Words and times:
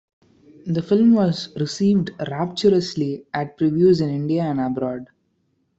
The 0.65 0.81
film 0.81 1.13
was 1.13 1.49
received 1.55 2.09
rapturously 2.27 3.27
at 3.35 3.55
previews 3.59 4.01
in 4.01 4.09
India 4.09 4.41
and 4.41 4.59
abroad. 4.59 5.09